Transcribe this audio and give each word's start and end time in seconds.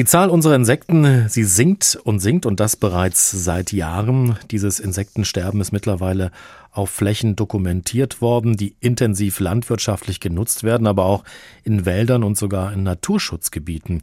Die 0.00 0.06
Zahl 0.06 0.30
unserer 0.30 0.54
Insekten, 0.54 1.28
sie 1.28 1.44
sinkt 1.44 1.98
und 2.04 2.20
sinkt 2.20 2.46
und 2.46 2.58
das 2.58 2.74
bereits 2.74 3.32
seit 3.32 3.70
Jahren. 3.70 4.38
Dieses 4.50 4.80
Insektensterben 4.80 5.60
ist 5.60 5.72
mittlerweile 5.72 6.30
auf 6.72 6.90
Flächen 6.90 7.36
dokumentiert 7.36 8.20
worden, 8.20 8.56
die 8.56 8.76
intensiv 8.80 9.40
landwirtschaftlich 9.40 10.20
genutzt 10.20 10.62
werden, 10.62 10.86
aber 10.86 11.04
auch 11.04 11.24
in 11.64 11.84
Wäldern 11.84 12.22
und 12.22 12.38
sogar 12.38 12.72
in 12.72 12.82
Naturschutzgebieten. 12.82 14.02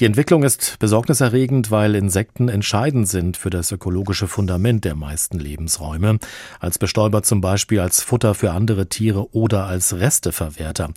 Die 0.00 0.04
Entwicklung 0.04 0.42
ist 0.42 0.78
besorgniserregend, 0.78 1.70
weil 1.70 1.94
Insekten 1.94 2.48
entscheidend 2.48 3.08
sind 3.08 3.36
für 3.36 3.50
das 3.50 3.70
ökologische 3.70 4.26
Fundament 4.26 4.84
der 4.84 4.94
meisten 4.94 5.38
Lebensräume, 5.38 6.18
als 6.60 6.78
Bestäuber 6.78 7.22
zum 7.22 7.40
Beispiel, 7.40 7.80
als 7.80 8.02
Futter 8.02 8.34
für 8.34 8.50
andere 8.50 8.88
Tiere 8.88 9.32
oder 9.34 9.66
als 9.66 9.98
Resteverwerter. 9.98 10.90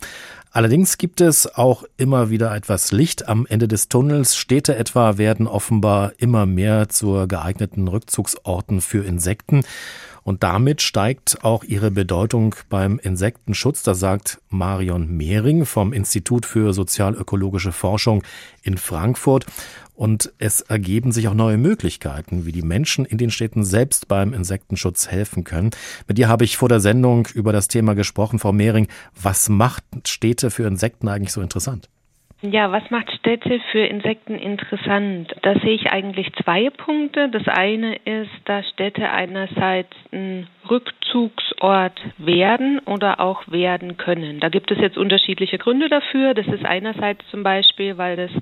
Allerdings 0.54 0.98
gibt 0.98 1.22
es 1.22 1.54
auch 1.54 1.84
immer 1.96 2.28
wieder 2.28 2.54
etwas 2.54 2.92
Licht 2.92 3.26
am 3.26 3.46
Ende 3.46 3.68
des 3.68 3.88
Tunnels. 3.88 4.36
Städte 4.36 4.76
etwa 4.76 5.16
werden 5.16 5.46
offenbar 5.46 6.12
immer 6.18 6.44
mehr 6.44 6.90
zur 6.90 7.26
geeigneten 7.26 7.88
Rückzugsorten 7.88 8.82
für 8.82 9.02
Insekten. 9.02 9.64
Und 10.24 10.42
damit 10.42 10.82
steigt 10.82 11.44
auch 11.44 11.64
ihre 11.64 11.90
Bedeutung 11.90 12.54
beim 12.68 12.98
Insektenschutz. 12.98 13.82
Das 13.82 13.98
sagt 13.98 14.40
Marion 14.48 15.08
Mehring 15.16 15.66
vom 15.66 15.92
Institut 15.92 16.46
für 16.46 16.72
sozialökologische 16.72 17.72
Forschung 17.72 18.22
in 18.62 18.78
Frankfurt. 18.78 19.46
Und 19.94 20.32
es 20.38 20.62
ergeben 20.62 21.12
sich 21.12 21.28
auch 21.28 21.34
neue 21.34 21.58
Möglichkeiten, 21.58 22.46
wie 22.46 22.52
die 22.52 22.62
Menschen 22.62 23.04
in 23.04 23.18
den 23.18 23.30
Städten 23.30 23.64
selbst 23.64 24.08
beim 24.08 24.32
Insektenschutz 24.32 25.08
helfen 25.08 25.44
können. 25.44 25.70
Mit 26.08 26.18
dir 26.18 26.28
habe 26.28 26.44
ich 26.44 26.56
vor 26.56 26.68
der 26.68 26.80
Sendung 26.80 27.28
über 27.34 27.52
das 27.52 27.68
Thema 27.68 27.94
gesprochen, 27.94 28.38
Frau 28.38 28.52
Mehring. 28.52 28.88
Was 29.20 29.48
macht 29.48 29.84
Städte 30.06 30.50
für 30.50 30.66
Insekten 30.66 31.08
eigentlich 31.08 31.32
so 31.32 31.40
interessant? 31.40 31.88
Ja, 32.44 32.72
was 32.72 32.90
macht 32.90 33.08
Städte 33.12 33.60
für 33.70 33.86
Insekten 33.86 34.34
interessant? 34.34 35.32
Da 35.42 35.54
sehe 35.60 35.74
ich 35.74 35.92
eigentlich 35.92 36.32
zwei 36.42 36.70
Punkte. 36.70 37.28
Das 37.28 37.46
eine 37.46 37.94
ist, 38.04 38.32
dass 38.46 38.68
Städte 38.70 39.08
einerseits 39.10 39.94
ein 40.10 40.48
Rückzugsort 40.68 42.00
werden 42.18 42.80
oder 42.80 43.20
auch 43.20 43.42
werden 43.46 43.96
können. 43.96 44.40
Da 44.40 44.48
gibt 44.48 44.72
es 44.72 44.78
jetzt 44.78 44.98
unterschiedliche 44.98 45.58
Gründe 45.58 45.88
dafür. 45.88 46.34
Das 46.34 46.48
ist 46.48 46.64
einerseits 46.64 47.24
zum 47.30 47.44
Beispiel, 47.44 47.96
weil 47.96 48.16
das 48.16 48.32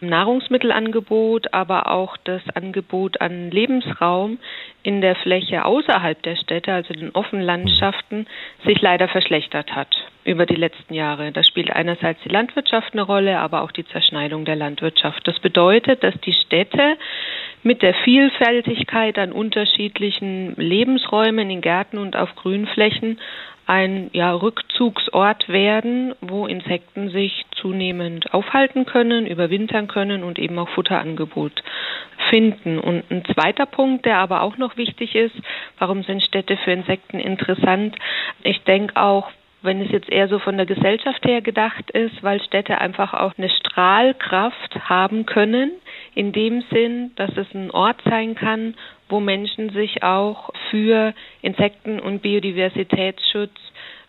Nahrungsmittelangebot, 0.00 1.52
aber 1.52 1.90
auch 1.90 2.16
das 2.24 2.40
Angebot 2.54 3.20
an 3.20 3.50
Lebensraum 3.50 4.38
in 4.82 5.00
der 5.00 5.14
Fläche 5.16 5.64
außerhalb 5.64 6.22
der 6.22 6.36
Städte, 6.36 6.72
also 6.72 6.92
den 6.92 7.14
offenen 7.14 7.44
Landschaften, 7.44 8.26
sich 8.64 8.80
leider 8.80 9.08
verschlechtert 9.08 9.74
hat 9.74 9.94
über 10.24 10.46
die 10.46 10.56
letzten 10.56 10.94
Jahre. 10.94 11.32
Da 11.32 11.42
spielt 11.42 11.70
einerseits 11.70 12.20
die 12.22 12.28
Landwirtschaft 12.28 12.92
eine 12.92 13.02
Rolle, 13.02 13.38
aber 13.38 13.62
auch 13.62 13.72
die 13.72 13.86
Zerschneidung 13.86 14.44
der 14.44 14.56
Landwirtschaft. 14.56 15.26
Das 15.26 15.38
bedeutet, 15.40 16.02
dass 16.02 16.14
die 16.20 16.32
Städte 16.32 16.96
mit 17.62 17.82
der 17.82 17.94
Vielfältigkeit 17.94 19.18
an 19.18 19.32
unterschiedlichen 19.32 20.54
Lebensräumen 20.56 21.50
in 21.50 21.60
Gärten 21.60 21.98
und 21.98 22.16
auf 22.16 22.34
Grünflächen 22.36 23.18
ein 23.66 24.10
ja, 24.12 24.32
Rückzugsort 24.32 25.48
werden, 25.48 26.14
wo 26.20 26.46
Insekten 26.46 27.10
sich 27.10 27.44
zunehmend 27.56 28.34
aufhalten 28.34 28.86
können, 28.86 29.26
überwintern 29.26 29.88
können 29.88 30.24
und 30.24 30.38
eben 30.38 30.58
auch 30.58 30.68
Futterangebot 30.70 31.62
finden. 32.30 32.78
Und 32.78 33.10
ein 33.10 33.24
zweiter 33.24 33.66
Punkt, 33.66 34.04
der 34.04 34.18
aber 34.18 34.42
auch 34.42 34.56
noch 34.56 34.76
wichtig 34.76 35.14
ist, 35.14 35.34
warum 35.78 36.02
sind 36.02 36.22
Städte 36.22 36.56
für 36.58 36.72
Insekten 36.72 37.20
interessant? 37.20 37.96
Ich 38.42 38.62
denke 38.64 38.96
auch, 38.96 39.30
wenn 39.62 39.80
es 39.80 39.92
jetzt 39.92 40.10
eher 40.10 40.28
so 40.28 40.38
von 40.38 40.56
der 40.56 40.66
Gesellschaft 40.66 41.24
her 41.24 41.40
gedacht 41.40 41.90
ist, 41.92 42.22
weil 42.22 42.42
Städte 42.42 42.78
einfach 42.78 43.14
auch 43.14 43.32
eine 43.38 43.48
Strahlkraft 43.48 44.88
haben 44.88 45.24
können, 45.24 45.70
in 46.14 46.32
dem 46.32 46.62
Sinn, 46.72 47.12
dass 47.16 47.30
es 47.36 47.46
ein 47.54 47.70
Ort 47.70 48.00
sein 48.04 48.34
kann, 48.34 48.74
wo 49.08 49.20
Menschen 49.20 49.70
sich 49.70 50.02
auch 50.02 50.50
für 50.72 51.14
Insekten- 51.42 52.00
und 52.00 52.22
Biodiversitätsschutz 52.22 53.52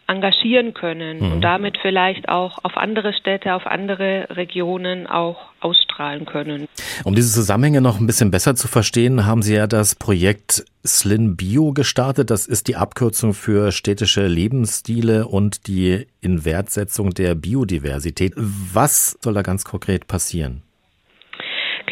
engagieren 0.08 0.74
können 0.74 1.20
mhm. 1.20 1.32
und 1.34 1.42
damit 1.42 1.78
vielleicht 1.82 2.28
auch 2.30 2.60
auf 2.64 2.78
andere 2.78 3.14
Städte, 3.14 3.54
auf 3.54 3.66
andere 3.66 4.28
Regionen 4.32 5.08
auch 5.08 5.38
ausstrahlen 5.62 6.26
können. 6.26 6.68
Um 7.04 7.16
diese 7.16 7.34
Zusammenhänge 7.34 7.82
noch 7.82 8.00
ein 8.00 8.08
bisschen 8.08 8.32
besser 8.32 8.56
zu 8.56 8.68
verstehen, 8.68 9.26
haben 9.26 9.42
Sie 9.42 9.56
ja 9.56 9.68
das 9.68 9.96
Projekt 9.96 10.66
Slin 10.86 11.38
Bio 11.38 11.72
gestartet. 11.72 12.30
Das 12.30 12.48
ist 12.48 12.68
die 12.68 12.76
Abkürzung 12.76 13.34
für 13.34 13.72
städtische 13.72 14.28
Lebensstile 14.28 15.28
und 15.28 15.68
die 15.68 16.08
Inwertsetzung 16.20 17.12
der 17.12 17.36
Biodiversität. 17.36 18.34
Was 18.36 19.18
soll 19.22 19.34
da 19.34 19.42
ganz 19.42 19.64
konkret 19.64 20.08
passieren? 20.08 20.64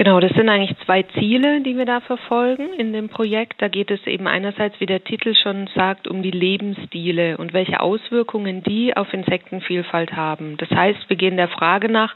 Genau, 0.03 0.19
das 0.19 0.31
sind 0.31 0.49
eigentlich 0.49 0.75
zwei 0.83 1.03
Ziele, 1.03 1.61
die 1.61 1.77
wir 1.77 1.85
da 1.85 1.99
verfolgen 1.99 2.73
in 2.73 2.91
dem 2.91 3.07
Projekt. 3.07 3.61
Da 3.61 3.67
geht 3.67 3.91
es 3.91 4.07
eben 4.07 4.25
einerseits, 4.25 4.79
wie 4.79 4.87
der 4.87 5.03
Titel 5.03 5.35
schon 5.35 5.67
sagt, 5.75 6.07
um 6.07 6.23
die 6.23 6.31
Lebensstile 6.31 7.37
und 7.37 7.53
welche 7.53 7.79
Auswirkungen 7.79 8.63
die 8.63 8.97
auf 8.97 9.13
Insektenvielfalt 9.13 10.13
haben. 10.13 10.57
Das 10.57 10.71
heißt, 10.71 11.07
wir 11.07 11.17
gehen 11.17 11.37
der 11.37 11.49
Frage 11.49 11.87
nach, 11.87 12.15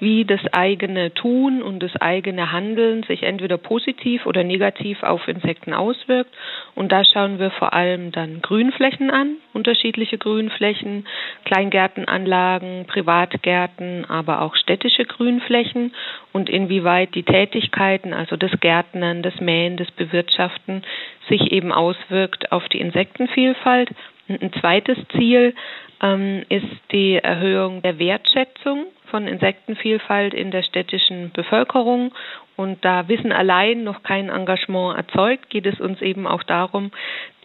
wie 0.00 0.24
das 0.24 0.40
eigene 0.52 1.14
Tun 1.14 1.62
und 1.62 1.84
das 1.84 1.94
eigene 2.00 2.50
Handeln 2.50 3.04
sich 3.04 3.22
entweder 3.22 3.58
positiv 3.58 4.26
oder 4.26 4.42
negativ 4.42 5.04
auf 5.04 5.28
Insekten 5.28 5.72
auswirkt. 5.72 6.34
Und 6.74 6.90
da 6.90 7.04
schauen 7.04 7.38
wir 7.38 7.52
vor 7.52 7.74
allem 7.74 8.10
dann 8.10 8.42
Grünflächen 8.42 9.08
an, 9.08 9.36
unterschiedliche 9.52 10.18
Grünflächen, 10.18 11.06
Kleingärtenanlagen, 11.44 12.86
Privatgärten, 12.86 14.04
aber 14.08 14.42
auch 14.42 14.56
städtische 14.56 15.04
Grünflächen 15.04 15.92
und 16.32 16.48
inwieweit 16.48 17.14
die 17.14 17.22
Tätigkeiten, 17.22 18.12
also 18.12 18.36
das 18.36 18.52
Gärtnern, 18.60 19.22
das 19.22 19.40
Mähen, 19.40 19.76
das 19.76 19.90
Bewirtschaften, 19.90 20.82
sich 21.28 21.52
eben 21.52 21.72
auswirkt 21.72 22.52
auf 22.52 22.68
die 22.68 22.80
Insektenvielfalt. 22.80 23.90
Und 24.28 24.42
ein 24.42 24.52
zweites 24.52 24.98
Ziel 25.16 25.54
ähm, 26.02 26.44
ist 26.48 26.66
die 26.92 27.16
Erhöhung 27.16 27.82
der 27.82 27.98
Wertschätzung 27.98 28.86
von 29.10 29.26
Insektenvielfalt 29.26 30.34
in 30.34 30.50
der 30.50 30.62
städtischen 30.62 31.32
Bevölkerung. 31.32 32.12
Und 32.56 32.84
da 32.84 33.08
Wissen 33.08 33.32
allein 33.32 33.84
noch 33.84 34.02
kein 34.02 34.28
Engagement 34.28 34.96
erzeugt, 34.96 35.50
geht 35.50 35.66
es 35.66 35.80
uns 35.80 36.00
eben 36.02 36.26
auch 36.26 36.42
darum, 36.42 36.90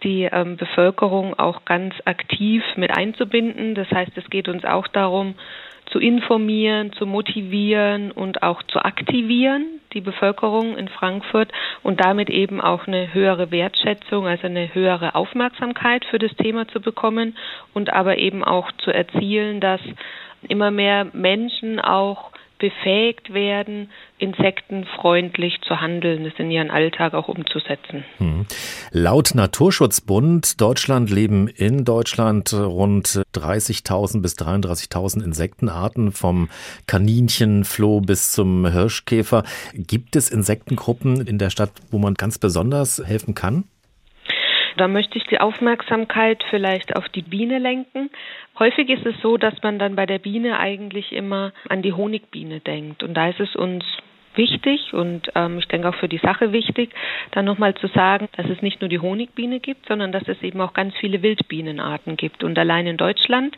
die 0.02 0.24
ähm, 0.24 0.56
Bevölkerung 0.56 1.38
auch 1.38 1.64
ganz 1.64 1.94
aktiv 2.04 2.62
mit 2.76 2.96
einzubinden. 2.96 3.74
Das 3.74 3.90
heißt, 3.90 4.12
es 4.16 4.28
geht 4.30 4.48
uns 4.48 4.64
auch 4.64 4.86
darum, 4.88 5.34
zu 5.86 5.98
informieren, 5.98 6.92
zu 6.92 7.06
motivieren 7.06 8.10
und 8.10 8.42
auch 8.42 8.62
zu 8.64 8.84
aktivieren, 8.84 9.80
die 9.92 10.00
Bevölkerung 10.00 10.76
in 10.76 10.88
Frankfurt 10.88 11.50
und 11.82 12.04
damit 12.04 12.28
eben 12.28 12.60
auch 12.60 12.86
eine 12.86 13.14
höhere 13.14 13.50
Wertschätzung, 13.50 14.26
also 14.26 14.46
eine 14.46 14.74
höhere 14.74 15.14
Aufmerksamkeit 15.14 16.04
für 16.06 16.18
das 16.18 16.34
Thema 16.36 16.66
zu 16.68 16.80
bekommen 16.80 17.36
und 17.72 17.92
aber 17.92 18.18
eben 18.18 18.42
auch 18.42 18.70
zu 18.78 18.90
erzielen, 18.90 19.60
dass 19.60 19.80
immer 20.48 20.70
mehr 20.70 21.06
Menschen 21.12 21.80
auch 21.80 22.30
befähigt 22.58 23.32
werden, 23.32 23.90
insektenfreundlich 24.18 25.60
zu 25.66 25.80
handeln, 25.80 26.24
es 26.26 26.32
in 26.38 26.50
ihren 26.50 26.70
Alltag 26.70 27.14
auch 27.14 27.28
umzusetzen. 27.28 28.04
Hm. 28.18 28.46
Laut 28.92 29.34
Naturschutzbund 29.34 30.60
Deutschland 30.60 31.10
leben 31.10 31.48
in 31.48 31.84
Deutschland 31.84 32.52
rund 32.54 33.22
30.000 33.34 34.22
bis 34.22 34.34
33.000 34.36 35.22
Insektenarten 35.22 36.12
vom 36.12 36.48
Kaninchen, 36.86 37.64
Floh 37.64 38.00
bis 38.00 38.32
zum 38.32 38.66
Hirschkäfer. 38.66 39.44
Gibt 39.74 40.16
es 40.16 40.30
Insektengruppen 40.30 41.26
in 41.26 41.38
der 41.38 41.50
Stadt, 41.50 41.72
wo 41.90 41.98
man 41.98 42.14
ganz 42.14 42.38
besonders 42.38 43.02
helfen 43.04 43.34
kann? 43.34 43.64
Da 44.76 44.88
möchte 44.88 45.18
ich 45.18 45.24
die 45.24 45.40
Aufmerksamkeit 45.40 46.44
vielleicht 46.50 46.96
auf 46.96 47.08
die 47.08 47.22
Biene 47.22 47.58
lenken. 47.58 48.10
Häufig 48.58 48.88
ist 48.90 49.06
es 49.06 49.14
so, 49.22 49.36
dass 49.36 49.54
man 49.62 49.78
dann 49.78 49.96
bei 49.96 50.06
der 50.06 50.18
Biene 50.18 50.58
eigentlich 50.58 51.12
immer 51.12 51.52
an 51.68 51.82
die 51.82 51.92
Honigbiene 51.92 52.60
denkt. 52.60 53.02
Und 53.02 53.14
da 53.14 53.28
ist 53.28 53.40
es 53.40 53.56
uns 53.56 53.84
wichtig 54.34 54.92
und 54.92 55.30
ähm, 55.34 55.58
ich 55.58 55.68
denke 55.68 55.88
auch 55.88 55.94
für 55.94 56.08
die 56.08 56.18
Sache 56.18 56.52
wichtig, 56.52 56.90
dann 57.30 57.46
nochmal 57.46 57.74
zu 57.74 57.86
sagen, 57.88 58.28
dass 58.36 58.46
es 58.50 58.60
nicht 58.60 58.82
nur 58.82 58.88
die 58.90 58.98
Honigbiene 58.98 59.60
gibt, 59.60 59.86
sondern 59.86 60.12
dass 60.12 60.28
es 60.28 60.42
eben 60.42 60.60
auch 60.60 60.74
ganz 60.74 60.94
viele 60.96 61.22
Wildbienenarten 61.22 62.16
gibt. 62.16 62.44
Und 62.44 62.58
allein 62.58 62.86
in 62.86 62.98
Deutschland 62.98 63.56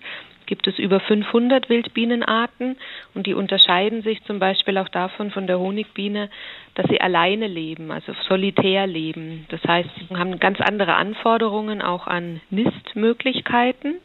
gibt 0.49 0.67
es 0.67 0.79
über 0.79 0.99
500 0.99 1.69
Wildbienenarten 1.69 2.77
und 3.15 3.27
die 3.27 3.35
unterscheiden 3.35 4.03
sich 4.03 4.25
zum 4.25 4.39
Beispiel 4.39 4.79
auch 4.79 4.89
davon 4.89 5.31
von 5.31 5.47
der 5.47 5.61
Honigbiene, 5.61 6.31
dass 6.75 6.87
sie 6.89 7.01
alleine 7.01 7.47
leben, 7.47 7.93
also 7.93 8.15
solitär 8.29 8.87
leben. 8.87 9.47
Das 9.51 9.63
heißt, 9.63 9.91
sie 10.09 10.17
haben 10.17 10.41
ganz 10.41 10.61
andere 10.61 10.95
Anforderungen 10.97 11.83
auch 11.83 12.07
an 12.07 12.41
Nistmöglichkeiten 12.51 13.97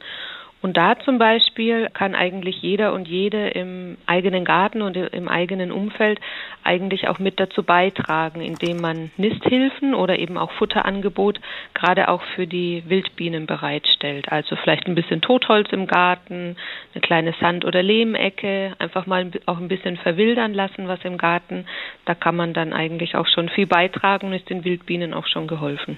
Und 0.63 0.77
da 0.77 0.97
zum 0.97 1.17
Beispiel 1.17 1.89
kann 1.93 2.15
eigentlich 2.15 2.61
jeder 2.61 2.93
und 2.93 3.05
jede 3.05 3.49
im 3.49 3.97
eigenen 4.05 4.45
Garten 4.45 4.81
und 4.81 4.95
im 4.95 5.27
eigenen 5.27 5.73
Umfeld 5.73 6.21
eigentlich 6.63 7.09
auch 7.09 7.19
mit 7.19 7.37
dazu 7.37 7.63
beitragen, 7.63 8.39
indem 8.39 8.77
man 8.77 9.11
Nisthilfen 9.17 9.93
oder 9.93 10.17
eben 10.17 10.37
auch 10.37 10.53
Futterangebot 10.53 11.41
gerade 11.73 12.07
auch 12.07 12.21
für 12.35 12.47
die 12.47 12.81
Wildbienen 12.87 13.45
bereitstellt. 13.45 14.31
Also 14.31 14.55
vielleicht 14.55 14.87
ein 14.87 14.95
bisschen 14.95 15.19
Totholz 15.19 15.67
im 15.73 15.85
Garten, 15.85 16.55
eine 16.93 17.01
kleine 17.01 17.33
Sand- 17.41 17.65
oder 17.65 17.83
Lehmecke, 17.83 18.73
einfach 18.79 19.05
mal 19.05 19.29
auch 19.45 19.57
ein 19.57 19.67
bisschen 19.67 19.97
verwildern 19.97 20.53
lassen, 20.53 20.87
was 20.87 21.03
im 21.03 21.17
Garten. 21.17 21.65
Da 22.05 22.15
kann 22.15 22.37
man 22.37 22.53
dann 22.53 22.71
eigentlich 22.71 23.17
auch 23.17 23.27
schon 23.27 23.49
viel 23.49 23.67
beitragen 23.67 24.27
und 24.27 24.33
ist 24.33 24.49
den 24.49 24.63
Wildbienen 24.63 25.13
auch 25.13 25.27
schon 25.27 25.45
geholfen. 25.45 25.97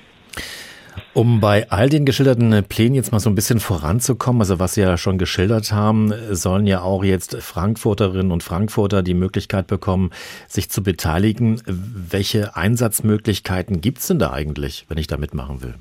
Um 1.13 1.39
bei 1.39 1.69
all 1.69 1.89
den 1.89 2.06
geschilderten 2.06 2.63
Plänen 2.63 2.95
jetzt 2.95 3.12
mal 3.12 3.19
so 3.19 3.30
ein 3.30 3.36
bisschen 3.36 3.59
voranzukommen, 3.59 4.42
also 4.42 4.59
was 4.59 4.74
Sie 4.74 4.81
ja 4.81 4.97
schon 4.97 5.18
geschildert 5.18 5.71
haben, 5.71 6.13
sollen 6.31 6.68
ja 6.68 6.81
auch 6.81 7.03
jetzt 7.03 7.36
Frankfurterinnen 7.38 8.31
und 8.31 8.44
Frankfurter 8.44 9.03
die 9.03 9.13
Möglichkeit 9.13 9.68
bekommen, 9.68 10.12
sich 10.47 10.69
zu 10.69 10.83
beteiligen. 10.83 11.62
Welche 11.65 12.56
Einsatzmöglichkeiten 12.56 13.81
gibt 13.81 14.00
es 14.00 14.07
denn 14.07 14.19
da 14.19 14.31
eigentlich, 14.31 14.86
wenn 14.89 14.97
ich 14.97 15.07
da 15.07 15.18
mitmachen 15.18 15.62
will? 15.62 15.75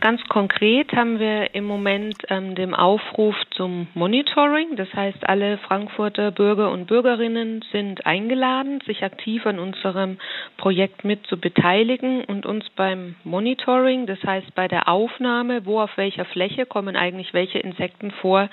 Ganz 0.00 0.22
konkret 0.28 0.92
haben 0.92 1.18
wir 1.18 1.54
im 1.54 1.64
Moment 1.64 2.16
ähm, 2.28 2.54
den 2.54 2.74
Aufruf 2.74 3.34
zum 3.52 3.86
Monitoring. 3.94 4.76
Das 4.76 4.92
heißt, 4.92 5.26
alle 5.26 5.56
Frankfurter 5.58 6.32
Bürger 6.32 6.70
und 6.70 6.86
Bürgerinnen 6.86 7.64
sind 7.72 8.04
eingeladen, 8.04 8.80
sich 8.84 9.04
aktiv 9.04 9.46
an 9.46 9.58
unserem 9.58 10.18
Projekt 10.58 11.04
mit 11.04 11.26
zu 11.26 11.40
beteiligen 11.40 12.24
und 12.24 12.44
uns 12.44 12.68
beim 12.76 13.14
Monitoring, 13.24 14.06
das 14.06 14.22
heißt 14.22 14.54
bei 14.54 14.68
der 14.68 14.88
Aufnahme, 14.88 15.64
wo 15.64 15.80
auf 15.80 15.96
welcher 15.96 16.26
Fläche 16.26 16.66
kommen 16.66 16.94
eigentlich 16.94 17.32
welche 17.32 17.58
Insekten 17.58 18.10
vor, 18.10 18.50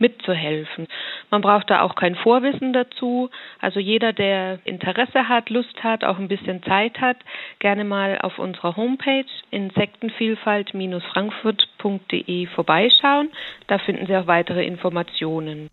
mitzuhelfen. 0.00 0.88
Man 1.30 1.42
braucht 1.42 1.70
da 1.70 1.82
auch 1.82 1.94
kein 1.94 2.16
Vorwissen 2.16 2.72
dazu. 2.72 3.30
Also 3.60 3.78
jeder, 3.78 4.12
der 4.12 4.58
Interesse 4.64 5.28
hat, 5.28 5.50
Lust 5.50 5.84
hat, 5.84 6.04
auch 6.04 6.18
ein 6.18 6.28
bisschen 6.28 6.62
Zeit 6.62 7.00
hat, 7.00 7.18
gerne 7.58 7.84
mal 7.84 8.18
auf 8.20 8.38
unserer 8.38 8.76
Homepage 8.76 9.26
Insektenvielfalt-frankfurt.de 10.80 12.46
vorbeischauen. 12.48 13.30
Da 13.66 13.78
finden 13.78 14.06
Sie 14.06 14.16
auch 14.16 14.26
weitere 14.26 14.64
Informationen. 14.64 15.70